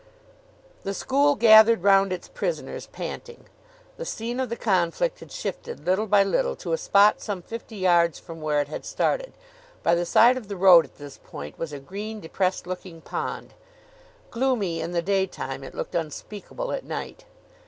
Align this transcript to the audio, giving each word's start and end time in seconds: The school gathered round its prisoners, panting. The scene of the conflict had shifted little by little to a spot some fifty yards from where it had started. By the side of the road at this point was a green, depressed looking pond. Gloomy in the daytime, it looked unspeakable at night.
The 0.81 0.95
school 0.95 1.35
gathered 1.35 1.83
round 1.83 2.11
its 2.11 2.27
prisoners, 2.27 2.87
panting. 2.87 3.45
The 3.97 4.03
scene 4.03 4.39
of 4.39 4.49
the 4.49 4.55
conflict 4.55 5.19
had 5.19 5.31
shifted 5.31 5.85
little 5.85 6.07
by 6.07 6.23
little 6.23 6.55
to 6.55 6.73
a 6.73 6.77
spot 6.79 7.21
some 7.21 7.43
fifty 7.43 7.75
yards 7.75 8.17
from 8.17 8.41
where 8.41 8.61
it 8.61 8.67
had 8.67 8.83
started. 8.83 9.33
By 9.83 9.93
the 9.93 10.07
side 10.07 10.37
of 10.37 10.47
the 10.47 10.57
road 10.57 10.85
at 10.85 10.97
this 10.97 11.19
point 11.23 11.59
was 11.59 11.71
a 11.71 11.77
green, 11.77 12.19
depressed 12.19 12.65
looking 12.65 13.01
pond. 13.01 13.53
Gloomy 14.31 14.81
in 14.81 14.91
the 14.91 15.03
daytime, 15.03 15.63
it 15.63 15.75
looked 15.75 15.93
unspeakable 15.93 16.71
at 16.71 16.83
night. 16.83 17.25